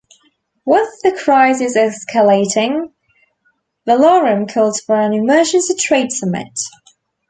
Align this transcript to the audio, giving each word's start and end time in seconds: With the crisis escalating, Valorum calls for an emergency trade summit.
With 0.65 0.89
the 1.03 1.11
crisis 1.11 1.77
escalating, 1.77 2.91
Valorum 3.87 4.51
calls 4.51 4.81
for 4.81 4.95
an 4.95 5.13
emergency 5.13 5.75
trade 5.75 6.11
summit. 6.11 6.57